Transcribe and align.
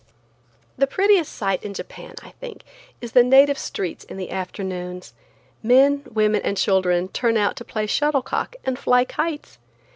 The 0.79 0.87
prettiest 0.87 1.31
sight 1.31 1.61
in 1.61 1.75
Japan, 1.75 2.15
I 2.23 2.31
think, 2.31 2.63
is 3.01 3.11
the 3.11 3.21
native 3.21 3.59
streets 3.59 4.03
in 4.03 4.17
the 4.17 4.31
afternoons. 4.31 5.13
Men, 5.61 6.01
women 6.11 6.41
and 6.41 6.57
children 6.57 7.09
turn 7.09 7.37
out 7.37 7.55
to 7.57 7.63
play 7.63 7.85
shuttle 7.85 8.23
cock 8.23 8.55
and 8.65 8.79
fly 8.79 9.05
kites. 9.05 9.59